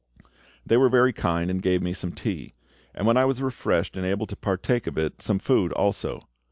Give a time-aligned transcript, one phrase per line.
[0.65, 2.55] They were very kind, and gave me some tea;
[2.95, 6.27] and when I was refreshed and able to partake of it, some food also.